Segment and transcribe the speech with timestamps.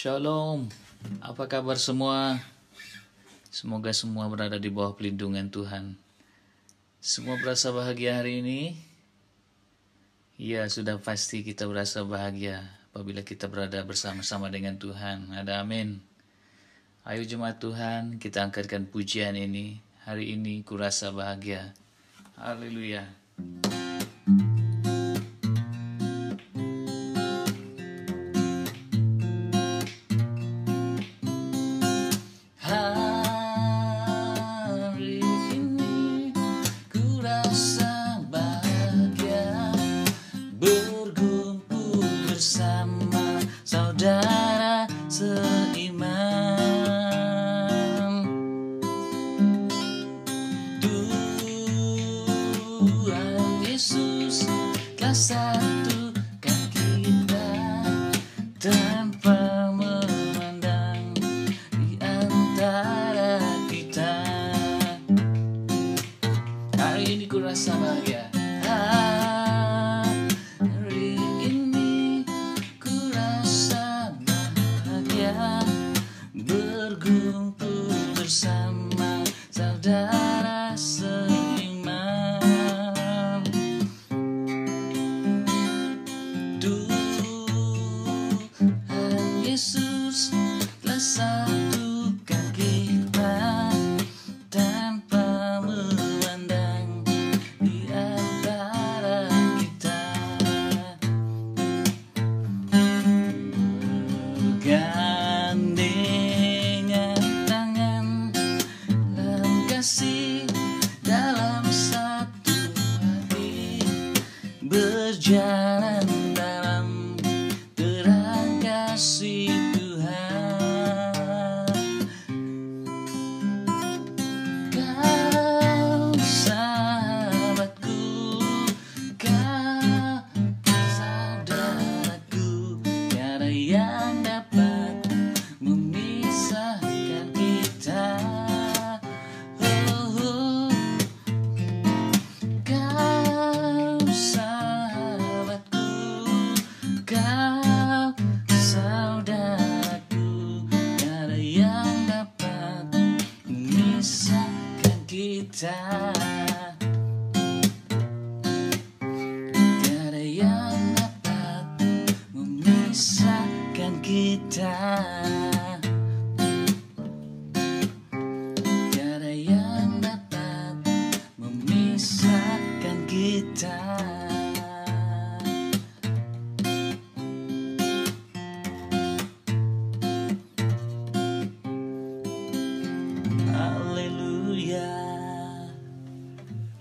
[0.00, 0.64] Shalom.
[1.20, 2.40] Apa kabar semua?
[3.52, 5.92] Semoga semua berada di bawah pelindungan Tuhan.
[7.04, 8.80] Semua berasa bahagia hari ini?
[10.40, 15.36] Ya, sudah pasti kita berasa bahagia apabila kita berada bersama-sama dengan Tuhan.
[15.36, 16.00] Ada amin.
[17.04, 19.84] Ayo jemaat Tuhan, kita angkatkan pujian ini.
[20.08, 21.76] Hari ini kurasa bahagia.
[22.40, 23.04] Haleluya.
[23.04, 24.49] Hari
[41.20, 42.69] berkumpul bersama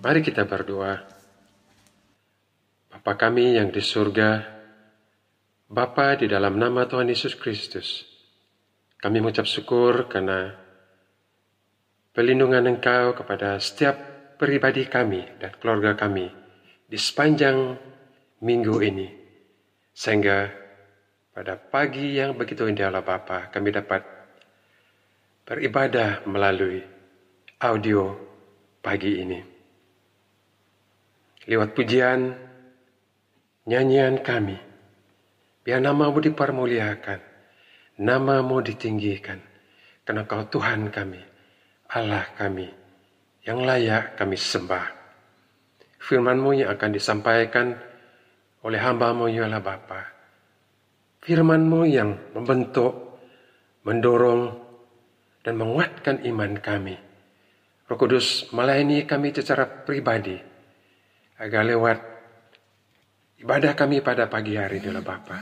[0.09, 1.05] Mari kita berdoa.
[2.89, 4.41] Bapa kami yang di surga,
[5.69, 8.09] Bapa di dalam nama Tuhan Yesus Kristus,
[8.97, 10.57] kami mengucap syukur karena
[12.09, 14.01] pelindungan Engkau kepada setiap
[14.41, 16.25] pribadi kami dan keluarga kami
[16.89, 17.77] di sepanjang
[18.41, 19.13] minggu ini.
[19.93, 20.49] Sehingga
[21.37, 24.01] pada pagi yang begitu indah Bapa, kami dapat
[25.45, 26.81] beribadah melalui
[27.61, 28.17] audio
[28.81, 29.58] pagi ini.
[31.47, 32.35] Lewat pujian,
[33.63, 34.59] nyanyian kami,
[35.63, 37.19] biar namamu dipermuliakan,
[38.03, 39.39] namamu ditinggikan,
[40.03, 41.21] karena kau Tuhan kami,
[41.95, 42.67] Allah kami,
[43.47, 44.99] yang layak kami sembah.
[45.99, 47.75] Firmanmu yang akan disampaikan
[48.63, 50.01] oleh hambamu ya Allah Bapa.
[51.23, 53.19] Firmanmu yang membentuk,
[53.83, 54.55] mendorong,
[55.43, 56.95] dan menguatkan iman kami.
[57.87, 60.48] Roh Kudus melayani kami secara pribadi,
[61.39, 61.99] agar lewat
[63.39, 65.39] ibadah kami pada pagi hari adalah Bapa,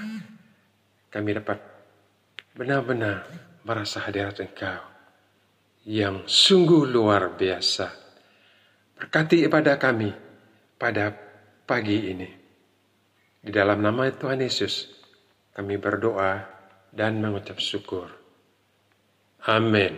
[1.09, 1.59] kami dapat
[2.53, 3.25] benar-benar
[3.65, 4.81] merasa hadirat Engkau
[5.87, 7.87] yang sungguh luar biasa.
[8.97, 10.09] Berkati ibadah kami
[10.77, 11.13] pada
[11.65, 12.29] pagi ini.
[13.41, 14.89] Di dalam nama Tuhan Yesus,
[15.53, 16.43] kami berdoa
[16.93, 18.09] dan mengucap syukur.
[19.47, 19.95] Amin.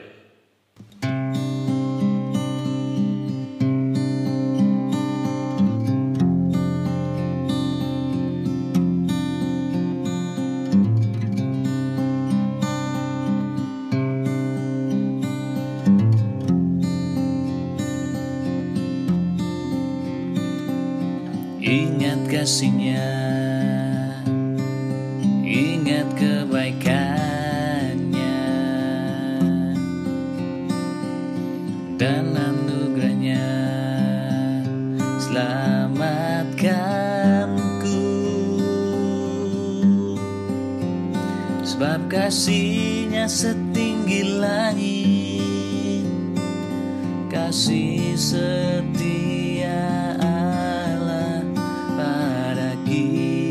[32.00, 33.44] Dan anugerahnya.
[35.19, 38.07] Selamatkanku
[41.68, 46.07] sebab kasihnya setinggi langit.
[47.28, 51.44] Kasih setia Allah
[52.00, 53.44] pada kita.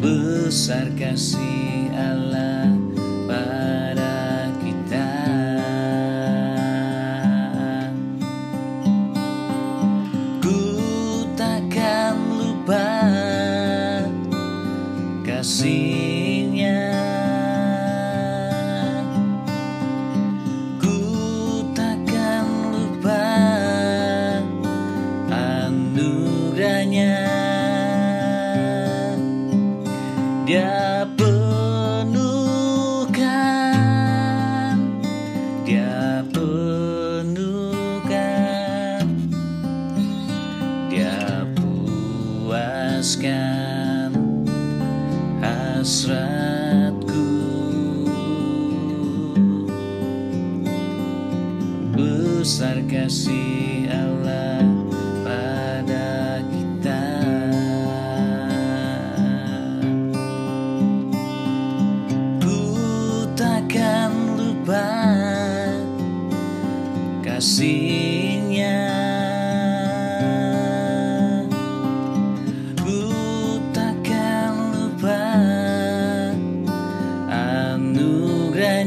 [0.00, 1.51] Besar kasih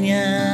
[0.06, 0.45] anugerahnya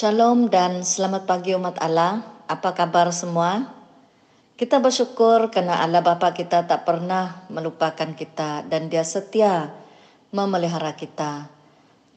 [0.00, 2.24] Shalom dan selamat pagi umat Allah.
[2.48, 3.68] Apa kabar semua?
[4.56, 9.68] Kita bersyukur karena Allah Bapa kita tak pernah melupakan kita dan dia setia
[10.32, 11.52] memelihara kita.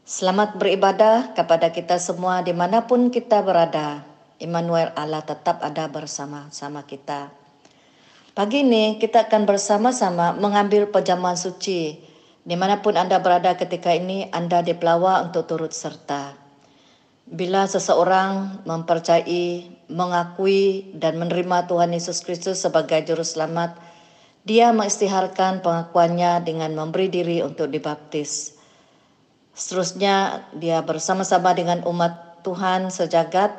[0.08, 4.08] Selamat beribadah kepada kita semua di mana pun kita berada.
[4.40, 7.36] Immanuel Allah tetap ada bersama-sama kita.
[8.32, 12.00] Pagi ini kita akan bersama-sama mengambil pejaman suci.
[12.48, 16.43] Di mana pun Anda berada ketika ini, Anda dipelawa untuk turut serta.
[17.24, 23.80] Bila seseorang mempercayai, mengakui dan menerima Tuhan Yesus Kristus sebagai juru selamat,
[24.44, 28.60] dia mengistiharkan pengakuannya dengan memberi diri untuk dibaptis.
[29.56, 33.56] Seterusnya, dia bersama-sama dengan umat Tuhan sejagat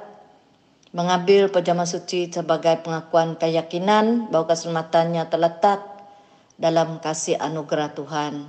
[0.92, 5.80] mengambil pejaman suci sebagai pengakuan keyakinan bahwa keselamatannya terletak
[6.60, 8.46] dalam kasih anugerah Tuhan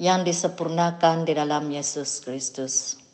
[0.00, 3.05] yang disempurnakan di dalam Yesus Kristus.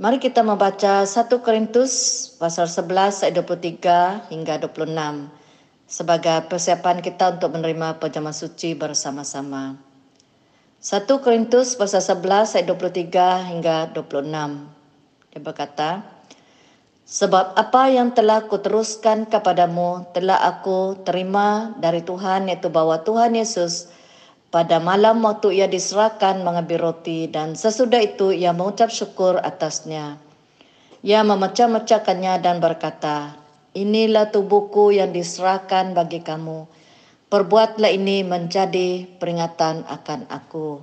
[0.00, 1.92] Mari kita membaca 1 Korintus
[2.40, 4.96] pasal 11 ayat 23 hingga 26
[5.84, 9.76] sebagai persiapan kita untuk menerima pejaman suci bersama-sama.
[10.80, 15.36] 1 Korintus pasal 11 ayat 23 hingga 26.
[15.36, 16.00] Dia berkata,
[17.04, 23.92] Sebab apa yang telah kuteruskan kepadamu telah aku terima dari Tuhan yaitu bahwa Tuhan Yesus
[24.50, 30.18] pada malam waktu ia diserahkan mengambil roti dan sesudah itu ia mengucap syukur atasnya.
[31.06, 33.38] Ia memecah-mecahkannya dan berkata,
[33.70, 36.66] Inilah tubuhku yang diserahkan bagi kamu.
[37.30, 40.82] Perbuatlah ini menjadi peringatan akan aku.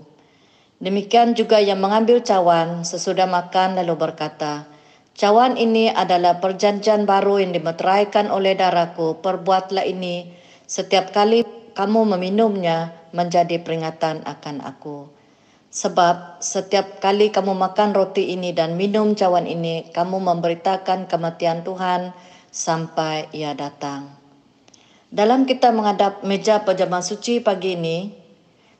[0.79, 4.63] Demikian juga yang mengambil cawan sesudah makan lalu berkata,
[5.11, 9.19] Cawan ini adalah perjanjian baru yang dimeteraikan oleh darahku.
[9.19, 10.31] Perbuatlah ini
[10.63, 11.43] setiap kali
[11.75, 15.07] kamu meminumnya menjadi peringatan akan aku.
[15.67, 22.15] Sebab setiap kali kamu makan roti ini dan minum cawan ini, kamu memberitakan kematian Tuhan
[22.49, 24.09] sampai ia datang.
[25.13, 28.11] Dalam kita menghadap meja pejabat suci pagi ini,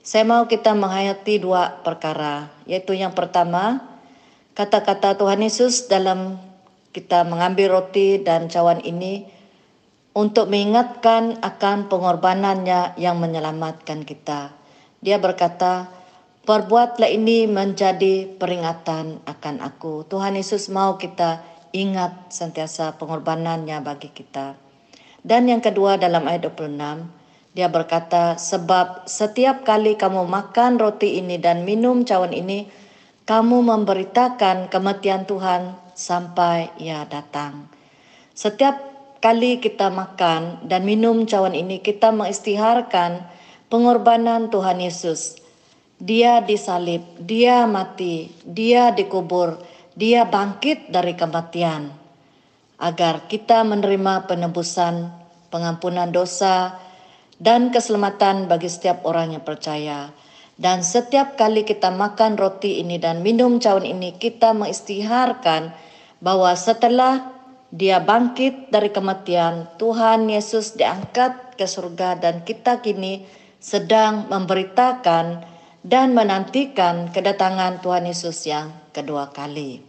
[0.02, 3.84] saya mau kita menghayati dua perkara, yaitu yang pertama,
[4.56, 6.40] kata-kata Tuhan Yesus dalam
[6.96, 9.37] kita mengambil roti dan cawan ini
[10.18, 14.50] untuk mengingatkan akan pengorbanannya yang menyelamatkan kita.
[14.98, 15.94] Dia berkata,
[16.42, 20.10] perbuatlah ini menjadi peringatan akan aku.
[20.10, 24.58] Tuhan Yesus mau kita ingat sentiasa pengorbanannya bagi kita.
[25.22, 31.38] Dan yang kedua dalam ayat 26, dia berkata, sebab setiap kali kamu makan roti ini
[31.38, 32.66] dan minum cawan ini,
[33.30, 37.70] kamu memberitakan kematian Tuhan sampai ia datang.
[38.34, 43.26] Setiap kali kita makan dan minum cawan ini, kita mengistiharkan
[43.68, 45.40] pengorbanan Tuhan Yesus.
[45.98, 49.58] Dia disalib, dia mati, dia dikubur,
[49.98, 51.90] dia bangkit dari kematian.
[52.78, 55.10] Agar kita menerima penebusan,
[55.50, 56.78] pengampunan dosa,
[57.42, 60.14] dan keselamatan bagi setiap orang yang percaya.
[60.58, 65.70] Dan setiap kali kita makan roti ini dan minum cawan ini, kita mengistiharkan
[66.18, 67.37] bahwa setelah
[67.68, 73.28] dia bangkit dari kematian, Tuhan Yesus diangkat ke surga dan kita kini
[73.60, 75.44] sedang memberitakan
[75.84, 79.84] dan menantikan kedatangan Tuhan Yesus yang kedua kali.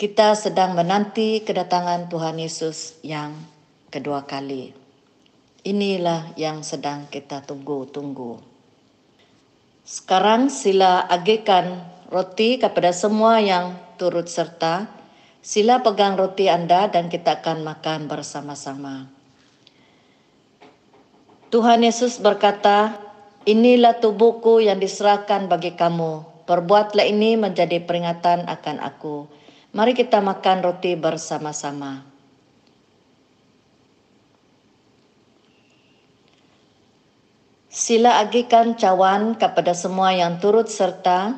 [0.00, 3.36] Kita sedang menanti kedatangan Tuhan Yesus yang
[3.92, 4.72] kedua kali.
[5.60, 8.40] Inilah yang sedang kita tunggu-tunggu.
[9.84, 14.99] Sekarang sila agekan roti kepada semua yang turut serta
[15.40, 19.08] Sila pegang roti Anda dan kita akan makan bersama-sama.
[21.48, 23.00] Tuhan Yesus berkata,
[23.48, 26.44] Inilah tubuhku yang diserahkan bagi kamu.
[26.44, 29.24] Perbuatlah ini menjadi peringatan akan aku.
[29.72, 32.04] Mari kita makan roti bersama-sama.
[37.72, 41.32] Sila agikan cawan kepada semua yang turut serta.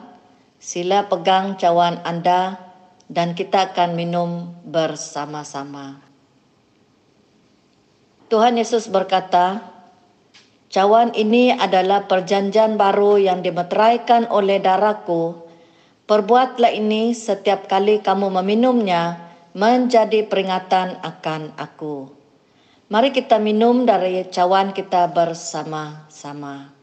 [0.59, 2.72] Sila pegang cawan Anda
[3.13, 6.01] dan kita akan minum bersama-sama.
[8.33, 9.61] Tuhan Yesus berkata,
[10.73, 15.45] cawan ini adalah perjanjian baru yang dimeteraikan oleh darahku.
[16.09, 19.21] Perbuatlah ini setiap kali kamu meminumnya
[19.53, 22.09] menjadi peringatan akan aku.
[22.89, 26.82] Mari kita minum dari cawan kita bersama-sama.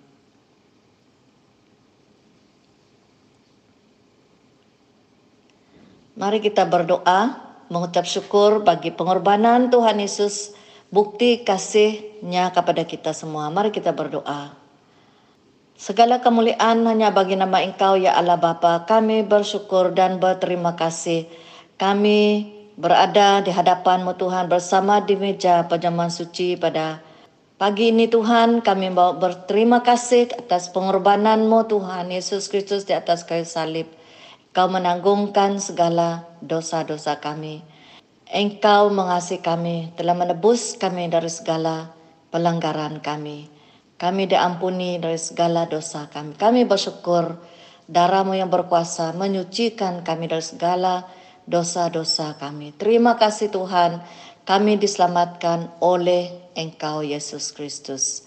[6.19, 7.39] Mari kita berdoa,
[7.71, 10.51] mengucap syukur bagi pengorbanan Tuhan Yesus,
[10.91, 13.47] bukti kasihnya kepada kita semua.
[13.47, 14.51] Mari kita berdoa.
[15.79, 18.83] Segala kemuliaan hanya bagi nama Engkau ya Allah Bapa.
[18.83, 21.23] Kami bersyukur dan berterima kasih.
[21.79, 26.99] Kami berada di hadapanmu Tuhan bersama di meja pajaman suci pada
[27.55, 28.59] pagi ini Tuhan.
[28.59, 33.98] Kami mau berterima kasih atas pengorbananmu Tuhan Yesus Kristus di atas kayu salib.
[34.49, 37.61] Kau menanggungkan segala dosa-dosa kami.
[38.29, 41.93] Engkau mengasihi kami, telah menebus kami dari segala
[42.33, 43.45] pelanggaran kami.
[44.01, 46.33] Kami diampuni dari segala dosa kami.
[46.33, 47.37] Kami bersyukur
[47.85, 51.05] darahmu yang berkuasa menyucikan kami dari segala
[51.45, 52.73] dosa-dosa kami.
[52.73, 54.01] Terima kasih Tuhan,
[54.49, 58.25] kami diselamatkan oleh Engkau Yesus Kristus.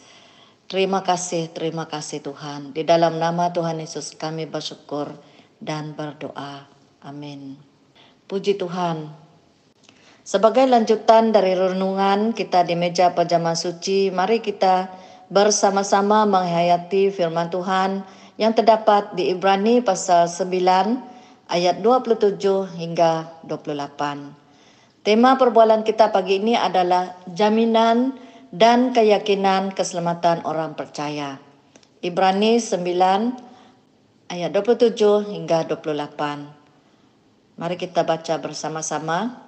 [0.70, 2.74] Terima kasih, terima kasih Tuhan.
[2.74, 5.14] Di dalam nama Tuhan Yesus kami bersyukur
[5.62, 6.66] dan berdoa.
[7.06, 7.54] Amin.
[8.26, 9.06] Puji Tuhan.
[10.22, 14.86] Sebagai lanjutan dari renungan kita di meja pajama suci, mari kita
[15.30, 18.06] bersama-sama menghayati firman Tuhan
[18.38, 22.38] yang terdapat di Ibrani pasal 9 ayat 27
[22.78, 25.02] hingga 28.
[25.02, 28.14] Tema perbualan kita pagi ini adalah jaminan
[28.54, 31.42] dan keyakinan keselamatan orang percaya.
[31.98, 33.51] Ibrani 9
[34.32, 37.60] ayat 27 hingga 28.
[37.60, 39.44] Mari kita baca bersama-sama.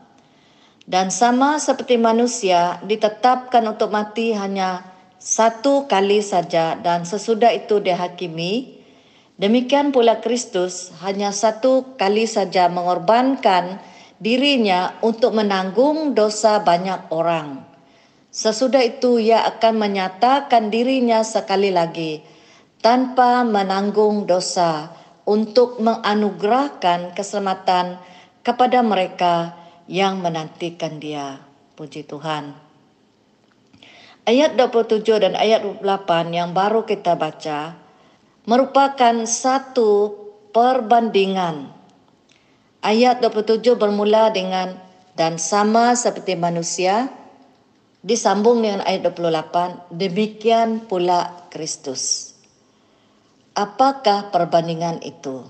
[0.84, 4.84] Dan sama seperti manusia ditetapkan untuk mati hanya
[5.16, 8.84] satu kali saja dan sesudah itu dihakimi,
[9.40, 13.80] demikian pula Kristus hanya satu kali saja mengorbankan
[14.20, 17.64] dirinya untuk menanggung dosa banyak orang.
[18.28, 22.33] Sesudah itu ia akan menyatakan dirinya sekali lagi
[22.84, 24.92] tanpa menanggung dosa
[25.24, 27.96] untuk menganugerahkan keselamatan
[28.44, 29.56] kepada mereka
[29.88, 31.40] yang menantikan dia.
[31.80, 32.52] Puji Tuhan.
[34.28, 37.72] Ayat 27 dan ayat 28 yang baru kita baca
[38.44, 40.12] merupakan satu
[40.52, 41.72] perbandingan.
[42.84, 44.76] Ayat 27 bermula dengan
[45.16, 47.08] dan sama seperti manusia
[48.04, 52.33] disambung dengan ayat 28 demikian pula Kristus.
[53.54, 55.46] Apakah perbandingan itu?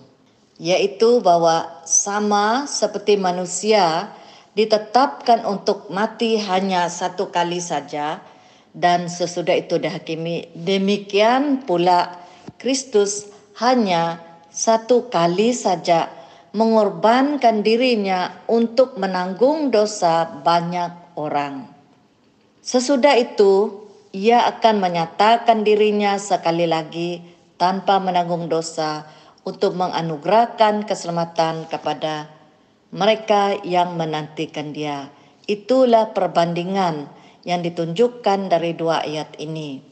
[0.60, 4.12] Yaitu bahwa sama seperti manusia
[4.52, 8.20] ditetapkan untuk mati hanya satu kali saja
[8.76, 10.52] dan sesudah itu dihakimi.
[10.52, 12.20] Demikian pula
[12.60, 13.24] Kristus
[13.56, 14.20] hanya
[14.52, 16.12] satu kali saja
[16.52, 21.66] mengorbankan dirinya untuk menanggung dosa banyak orang.
[22.60, 23.82] Sesudah itu,
[24.12, 29.06] ia akan menyatakan dirinya sekali lagi tanpa menanggung dosa
[29.44, 32.32] untuk menganugerahkan keselamatan kepada
[32.94, 35.10] mereka yang menantikan dia.
[35.44, 37.10] Itulah perbandingan
[37.44, 39.84] yang ditunjukkan dari dua ayat ini.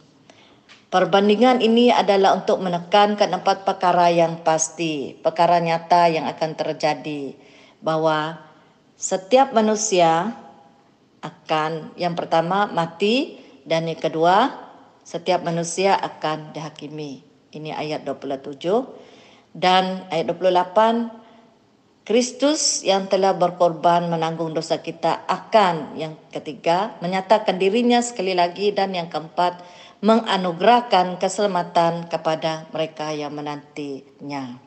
[0.92, 7.32] Perbandingan ini adalah untuk menekankan empat perkara yang pasti, perkara nyata yang akan terjadi,
[7.80, 8.36] bahwa
[8.96, 10.36] setiap manusia
[11.24, 14.52] akan yang pertama mati dan yang kedua
[15.00, 17.31] setiap manusia akan dihakimi.
[17.52, 18.56] Ini ayat 27
[19.52, 21.20] dan ayat 28
[22.02, 28.90] Kristus yang telah berkorban menanggung dosa kita akan yang ketiga menyatakan dirinya sekali lagi dan
[28.96, 29.62] yang keempat
[30.02, 34.58] menganugerahkan keselamatan kepada mereka yang menantinya.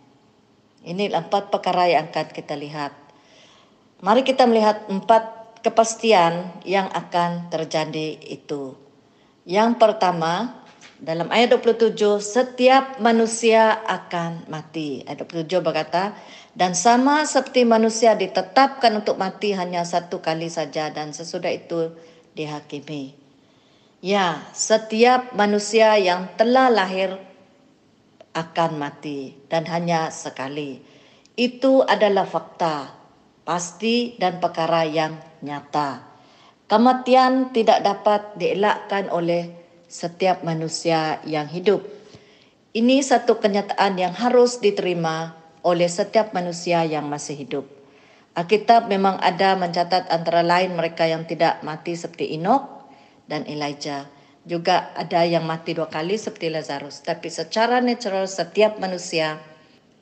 [0.85, 2.95] Ini empat perkara yang akan kita lihat.
[3.99, 8.79] Mari kita melihat empat kepastian yang akan terjadi itu.
[9.43, 10.63] Yang pertama,
[11.05, 15.05] dalam ayat 27, setiap manusia akan mati.
[15.05, 16.17] Ayat 27 berkata,
[16.57, 21.93] dan sama seperti manusia ditetapkan untuk mati hanya satu kali saja dan sesudah itu
[22.33, 23.13] dihakimi.
[24.01, 27.21] Ya, setiap manusia yang telah lahir
[28.33, 30.81] akan mati dan hanya sekali.
[31.37, 32.97] Itu adalah fakta,
[33.45, 36.01] pasti dan perkara yang nyata.
[36.65, 41.85] Kematian tidak dapat dielakkan oleh setiap manusia yang hidup.
[42.75, 45.31] Ini satu kenyataan yang harus diterima
[45.63, 47.65] oleh setiap manusia yang masih hidup.
[48.35, 52.67] Alkitab memang ada mencatat antara lain mereka yang tidak mati seperti Enoch
[53.31, 54.11] dan Elijah.
[54.43, 56.99] Juga ada yang mati dua kali seperti Lazarus.
[57.01, 59.39] Tapi secara natural setiap manusia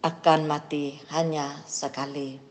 [0.01, 2.41] akan mati hanya sekali.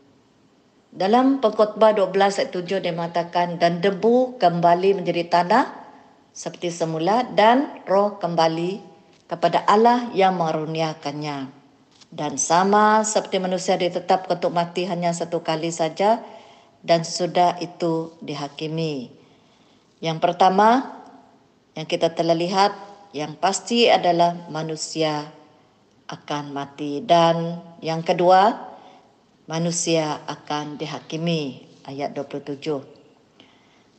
[0.93, 5.82] Dalam pengkhotbah 12 ayat 7 dia mengatakan dan debu kembali menjadi tanah
[6.33, 8.81] seperti semula dan roh kembali
[9.29, 11.49] kepada Allah yang mengaruniakannya.
[12.13, 16.21] Dan sama seperti manusia ditetapkan untuk mati hanya satu kali saja
[16.85, 19.09] dan sudah itu dihakimi.
[19.97, 20.99] Yang pertama
[21.73, 22.75] yang kita telah lihat
[23.17, 25.25] yang pasti adalah manusia
[26.05, 28.73] akan mati dan yang kedua
[29.49, 32.92] manusia akan dihakimi ayat 27.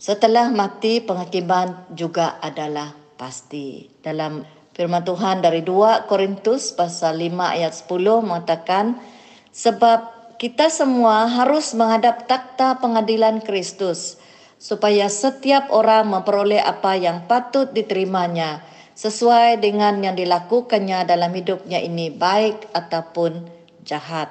[0.05, 3.89] Setelah mati penghakiman juga adalah pasti.
[4.05, 4.45] Dalam
[4.77, 9.01] Firman Tuhan dari 2 Korintus pasal 5 ayat 10 mengatakan
[9.49, 10.05] sebab
[10.37, 14.21] kita semua harus menghadap takhta pengadilan Kristus
[14.61, 18.61] supaya setiap orang memperoleh apa yang patut diterimanya
[18.93, 23.49] sesuai dengan yang dilakukannya dalam hidupnya ini baik ataupun
[23.89, 24.29] jahat.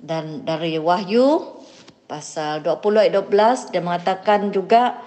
[0.00, 1.59] Dan dari Wahyu
[2.10, 4.98] pasal 20 ayat 12 dia mengatakan juga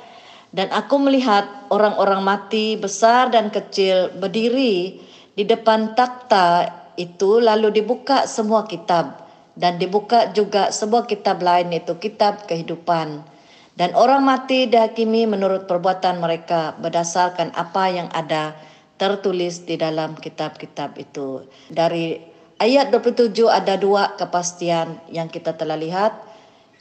[0.56, 5.04] dan aku melihat orang-orang mati besar dan kecil berdiri
[5.36, 11.98] di depan takhta itu lalu dibuka semua kitab dan dibuka juga sebuah kitab lain itu
[11.98, 13.26] kitab kehidupan.
[13.74, 18.54] Dan orang mati dihakimi menurut perbuatan mereka berdasarkan apa yang ada
[19.02, 21.50] tertulis di dalam kitab-kitab itu.
[21.74, 22.22] Dari
[22.62, 26.14] ayat 27 ada dua kepastian yang kita telah lihat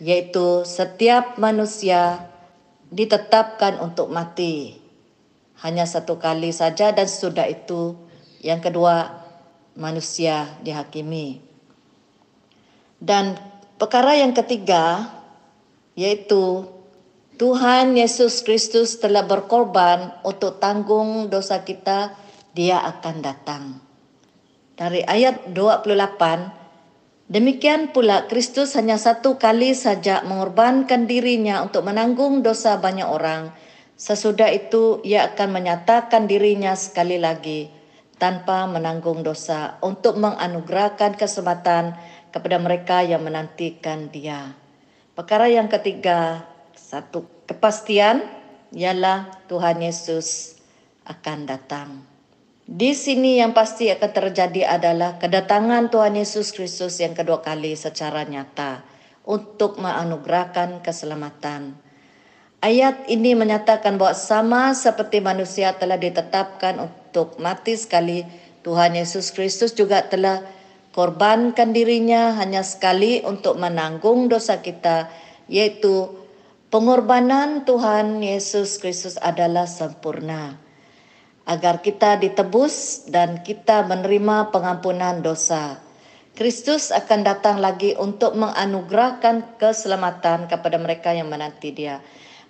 [0.02, 2.26] yaitu setiap manusia
[2.90, 4.82] ditetapkan untuk mati.
[5.62, 7.94] Hanya satu kali saja dan sudah itu.
[8.42, 9.14] Yang kedua
[9.78, 11.38] manusia dihakimi.
[12.98, 13.38] Dan
[13.78, 15.06] perkara yang ketiga
[15.94, 16.66] yaitu
[17.38, 22.18] Tuhan Yesus Kristus telah berkorban untuk tanggung dosa kita
[22.58, 23.78] dia akan datang.
[24.74, 26.61] Dari ayat 28
[27.32, 33.56] Demikian pula Kristus hanya satu kali saja mengorbankan dirinya untuk menanggung dosa banyak orang.
[33.96, 37.72] Sesudah itu ia akan menyatakan dirinya sekali lagi
[38.20, 41.96] tanpa menanggung dosa untuk menganugerahkan kesempatan
[42.28, 44.52] kepada mereka yang menantikan dia.
[45.16, 46.44] Perkara yang ketiga,
[46.76, 48.28] satu kepastian
[48.76, 50.60] ialah Tuhan Yesus
[51.08, 52.11] akan datang.
[52.62, 58.22] Di sini yang pasti akan terjadi adalah kedatangan Tuhan Yesus Kristus yang kedua kali secara
[58.22, 58.86] nyata
[59.26, 61.74] untuk menganugerahkan keselamatan.
[62.62, 68.22] Ayat ini menyatakan bahwa sama seperti manusia telah ditetapkan untuk mati sekali,
[68.62, 70.46] Tuhan Yesus Kristus juga telah
[70.94, 75.10] korbankan dirinya hanya sekali untuk menanggung dosa kita
[75.50, 76.14] yaitu
[76.70, 80.61] pengorbanan Tuhan Yesus Kristus adalah sempurna
[81.46, 85.82] agar kita ditebus dan kita menerima pengampunan dosa.
[86.32, 92.00] Kristus akan datang lagi untuk menganugerahkan keselamatan kepada mereka yang menanti Dia.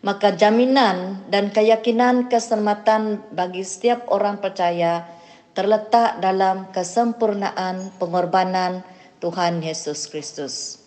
[0.02, 5.06] Maka jaminan dan keyakinan keselamatan bagi setiap orang percaya
[5.54, 8.82] terletak dalam kesempurnaan pengorbanan
[9.22, 10.82] Tuhan Yesus Kristus.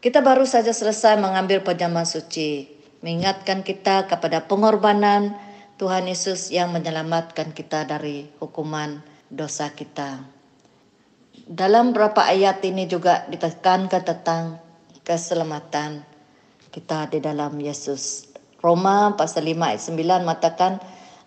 [0.00, 2.66] Kita baru saja selesai mengambil perjamuan suci,
[3.04, 5.36] mengingatkan kita kepada pengorbanan
[5.82, 10.22] Tuhan Yesus yang menyelamatkan kita dari hukuman dosa kita.
[11.42, 14.62] Dalam beberapa ayat ini juga ditekankan tentang
[15.02, 16.06] keselamatan
[16.70, 18.30] kita di dalam Yesus.
[18.62, 20.78] Roma pasal 5 ayat 9 mengatakan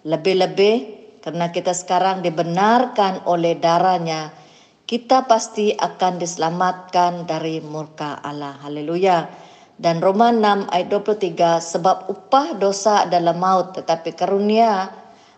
[0.07, 0.75] lebih-lebih
[1.19, 4.31] karena kita sekarang dibenarkan oleh darahnya
[4.87, 8.55] kita pasti akan diselamatkan dari murka Allah.
[8.63, 9.27] Haleluya.
[9.75, 14.87] Dan Roma 6 ayat 23, sebab upah dosa adalah maut, tetapi karunia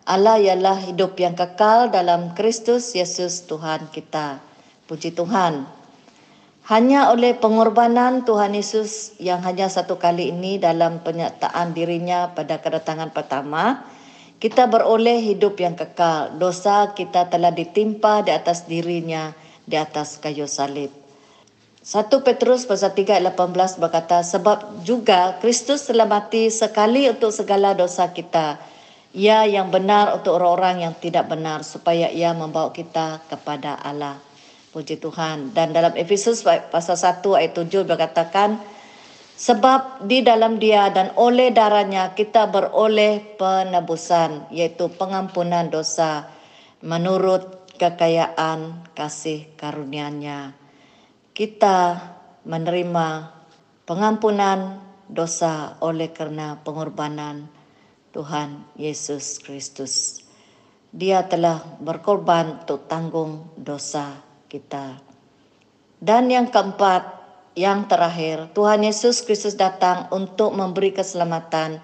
[0.07, 4.39] Allah ialah hidup yang kekal dalam Kristus Yesus Tuhan kita.
[4.87, 5.67] Puji Tuhan.
[6.69, 13.11] Hanya oleh pengorbanan Tuhan Yesus yang hanya satu kali ini dalam penyertaan dirinya pada kedatangan
[13.11, 13.83] pertama,
[14.37, 16.39] kita beroleh hidup yang kekal.
[16.39, 19.35] Dosa kita telah ditimpa di atas dirinya
[19.67, 21.06] di atas kayu salib.
[21.87, 27.71] 1 Petrus pasal 3 ayat 18 berkata, Sebab juga Kristus telah mati sekali untuk segala
[27.71, 28.59] dosa kita.
[29.15, 34.19] Ia yang benar untuk orang-orang yang tidak benar, supaya ia membawa kita kepada Allah.
[34.75, 35.55] Puji Tuhan.
[35.55, 38.59] Dan dalam Efesus pasal 1 ayat 7 berkatakan,
[39.39, 46.27] Sebab di dalam dia dan oleh darahnya kita beroleh penebusan, yaitu pengampunan dosa
[46.83, 50.66] menurut kekayaan kasih karunia-Nya.
[51.37, 52.01] Kita
[52.49, 53.29] menerima
[53.85, 57.45] pengampunan dosa oleh karena pengorbanan
[58.09, 60.25] Tuhan Yesus Kristus.
[60.89, 64.17] Dia telah berkorban untuk tanggung dosa
[64.49, 64.97] kita.
[66.01, 67.05] Dan yang keempat,
[67.53, 71.77] yang terakhir, Tuhan Yesus Kristus datang untuk memberi keselamatan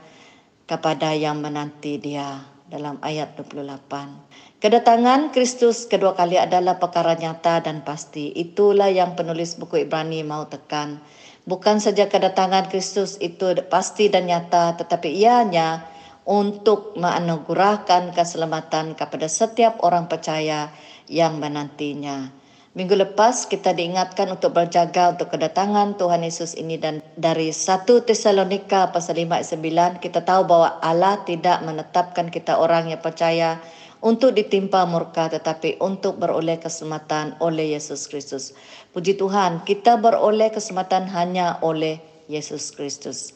[0.65, 4.52] kepada yang menanti dia dalam ayat 28.
[4.63, 8.31] Kedatangan Kristus kedua kali adalah perkara nyata dan pasti.
[8.31, 11.03] Itulah yang penulis buku Ibrani mau tekan.
[11.43, 15.83] Bukan saja kedatangan Kristus itu pasti dan nyata, tetapi ianya
[16.23, 20.71] untuk menganugerahkan keselamatan kepada setiap orang percaya
[21.11, 22.31] yang menantinya.
[22.71, 28.95] Minggu lepas kita diingatkan untuk berjaga untuk kedatangan Tuhan Yesus ini dan dari 1 Tesalonika
[28.95, 33.59] pasal 5 ayat 9 kita tahu bahwa Allah tidak menetapkan kita orang yang percaya
[34.03, 38.51] untuk ditimpa murka tetapi untuk beroleh keselamatan oleh Yesus Kristus.
[38.91, 43.31] Puji Tuhan, kita beroleh keselamatan hanya oleh Yesus Kristus.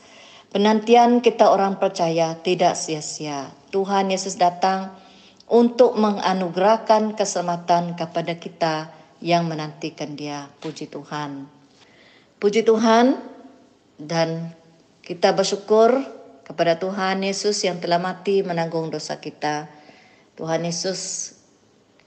[0.51, 3.47] Penantian kita orang percaya tidak sia-sia.
[3.71, 4.91] Tuhan Yesus datang
[5.47, 8.75] untuk menganugerahkan keselamatan kepada kita
[9.23, 10.51] yang menantikan dia.
[10.59, 11.47] Puji Tuhan.
[12.43, 13.15] Puji Tuhan
[13.99, 14.51] dan
[15.03, 16.03] kita bersyukur
[16.43, 19.76] kepada Tuhan Yesus yang telah mati menanggung dosa kita.
[20.37, 21.33] Tuhan Yesus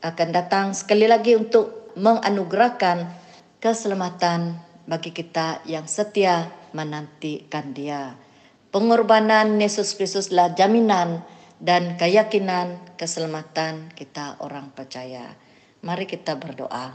[0.07, 3.11] akan datang sekali lagi untuk menganugerahkan
[3.59, 4.55] keselamatan
[4.87, 8.15] bagi kita yang setia menantikan dia.
[8.71, 11.27] Pengorbanan Yesus Kristuslah jaminan
[11.59, 15.35] dan keyakinan keselamatan kita orang percaya.
[15.83, 16.95] Mari kita berdoa.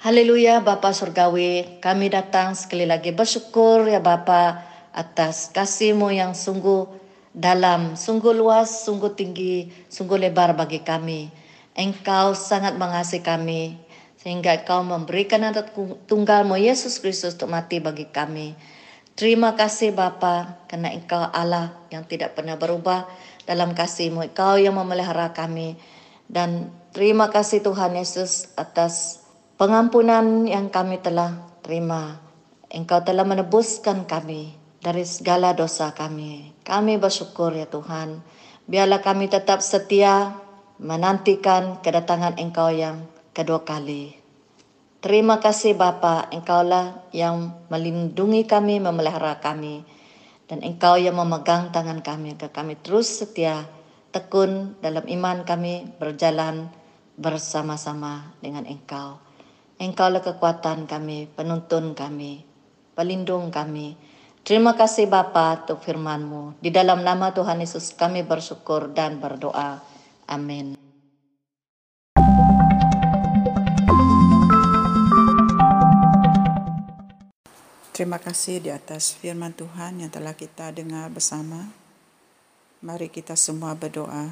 [0.00, 4.64] Haleluya Bapa Surgawi, kami datang sekali lagi bersyukur ya Bapa
[4.96, 7.03] atas kasihmu yang sungguh
[7.34, 11.28] dalam, sungguh luas, sungguh tinggi, sungguh lebar bagi kami.
[11.74, 13.74] Engkau sangat mengasihi kami,
[14.14, 15.74] sehingga Engkau memberikan anak
[16.06, 18.54] tunggalmu Yesus Kristus untuk mati bagi kami.
[19.18, 23.10] Terima kasih Bapa, karena Engkau Allah yang tidak pernah berubah
[23.42, 24.30] dalam kasihmu.
[24.30, 25.74] Engkau yang memelihara kami.
[26.24, 29.26] Dan Terima kasih Tuhan Yesus atas
[29.58, 32.22] pengampunan yang kami telah terima.
[32.70, 36.52] Engkau telah menebuskan kami dari segala dosa kami.
[36.60, 38.20] Kami bersyukur ya Tuhan.
[38.68, 40.36] Biarlah kami tetap setia
[40.76, 44.12] menantikan kedatangan Engkau yang kedua kali.
[45.00, 49.84] Terima kasih Bapa, Engkaulah yang melindungi kami, memelihara kami.
[50.44, 53.64] Dan Engkau yang memegang tangan kami agar kami terus setia,
[54.12, 56.68] tekun dalam iman kami berjalan
[57.16, 59.20] bersama-sama dengan Engkau.
[59.80, 62.44] Engkaulah kekuatan kami, penuntun kami,
[62.96, 64.13] pelindung kami.
[64.44, 66.60] Terima kasih Bapa untuk firman-Mu.
[66.60, 69.80] Di dalam nama Tuhan Yesus kami bersyukur dan berdoa.
[70.28, 70.76] Amin.
[77.96, 81.72] Terima kasih di atas firman Tuhan yang telah kita dengar bersama.
[82.84, 84.28] Mari kita semua berdoa.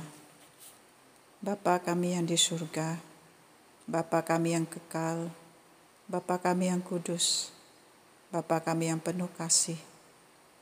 [1.41, 3.01] Bapa kami yang di surga,
[3.89, 5.33] Bapa kami yang kekal,
[6.05, 7.49] Bapa kami yang kudus,
[8.29, 9.92] Bapa kami yang penuh kasih.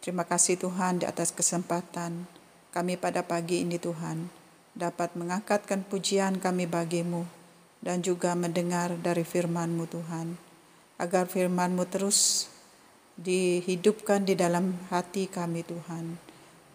[0.01, 2.25] Terima kasih Tuhan di atas kesempatan
[2.73, 4.33] kami pada pagi ini Tuhan
[4.73, 7.29] dapat mengangkatkan pujian kami bagimu
[7.85, 10.41] dan juga mendengar dari firman-Mu Tuhan.
[10.97, 12.49] Agar firman-Mu terus
[13.21, 16.17] dihidupkan di dalam hati kami Tuhan.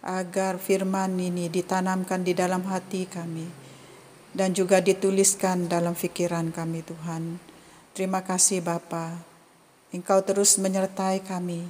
[0.06, 3.50] Agar firman ini ditanamkan di dalam hati kami
[4.38, 7.42] dan juga dituliskan dalam pikiran kami Tuhan.
[7.98, 9.18] Terima kasih Bapa.
[9.90, 11.66] Engkau terus menyertai kami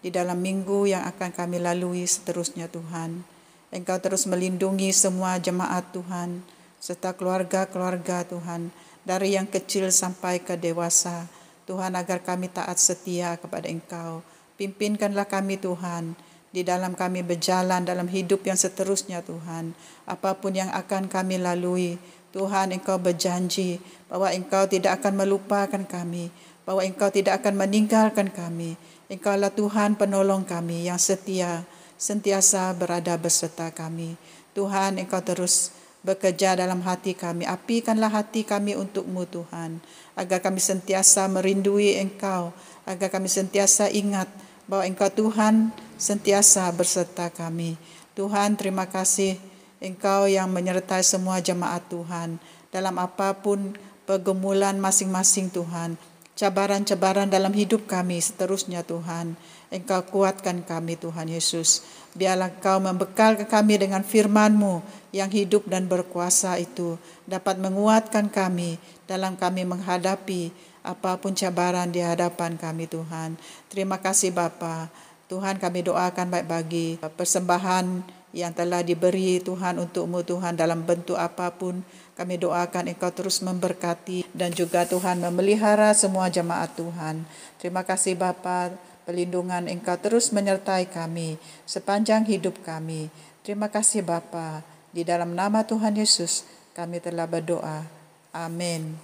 [0.00, 3.24] di dalam minggu yang akan kami lalui seterusnya Tuhan.
[3.70, 6.42] Engkau terus melindungi semua jemaat Tuhan
[6.80, 8.72] serta keluarga-keluarga Tuhan
[9.04, 11.28] dari yang kecil sampai ke dewasa
[11.68, 14.26] Tuhan agar kami taat setia kepada Engkau.
[14.58, 16.18] Pimpinkanlah kami Tuhan
[16.50, 19.72] di dalam kami berjalan dalam hidup yang seterusnya Tuhan.
[20.02, 21.94] Apa pun yang akan kami lalui,
[22.34, 23.78] Tuhan Engkau berjanji
[24.10, 26.34] bahwa Engkau tidak akan melupakan kami,
[26.66, 28.74] bahwa Engkau tidak akan meninggalkan kami.
[29.10, 31.66] Engkaulah Tuhan penolong kami yang setia,
[31.98, 34.14] sentiasa berada beserta kami.
[34.54, 35.74] Tuhan Engkau terus
[36.06, 37.42] bekerja dalam hati kami.
[37.42, 39.82] Apikanlah hati kami untukmu Tuhan
[40.14, 42.54] agar kami sentiasa merindui Engkau,
[42.86, 44.30] agar kami sentiasa ingat
[44.70, 47.74] bahwa Engkau Tuhan sentiasa berserta kami.
[48.14, 49.42] Tuhan, terima kasih
[49.82, 52.38] Engkau yang menyertai semua jemaat Tuhan
[52.70, 53.74] dalam apa pun
[54.06, 55.98] pergumulan masing-masing Tuhan.
[56.40, 59.36] Cabaran-cabaran dalam hidup kami seterusnya Tuhan.
[59.68, 61.84] Engkau kuatkan kami Tuhan Yesus.
[62.16, 64.80] Biarlah Engkau membekalkan kami dengan firman-Mu
[65.12, 66.96] yang hidup dan berkuasa itu
[67.28, 70.48] dapat menguatkan kami dalam kami menghadapi
[70.80, 73.36] apa pun cabaran di hadapan kami Tuhan.
[73.68, 74.88] Terima kasih Bapa.
[75.28, 78.00] Tuhan kami doakan baik bagi persembahan
[78.32, 81.84] yang telah diberi Tuhan untukmu Tuhan dalam bentuk apa pun.
[82.18, 87.24] Kami doakan Engkau terus memberkati dan juga Tuhan memelihara semua jemaat Tuhan.
[87.56, 88.72] Terima kasih Bapa,
[89.08, 93.08] pelindungan Engkau terus menyertai kami sepanjang hidup kami.
[93.40, 94.62] Terima kasih Bapa.
[94.90, 96.44] Di dalam nama Tuhan Yesus
[96.76, 97.86] kami telah berdoa.
[98.30, 98.94] Amin.